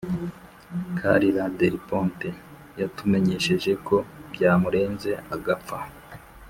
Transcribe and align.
carla 0.99 1.45
del 1.59 1.75
ponte 1.89 2.29
yatumenyesheje 2.79 3.71
ko 3.87 3.95
byamurenze 4.33 5.11
agapfa 5.35 5.77